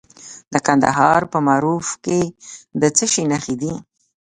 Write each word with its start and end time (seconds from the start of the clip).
د 0.53 0.53
کندهار 0.67 1.21
په 1.31 1.37
معروف 1.47 1.87
کې 2.05 2.21
د 2.81 2.83
څه 2.97 3.05
شي 3.11 3.23
نښې 3.31 3.55
دي؟ 3.61 3.73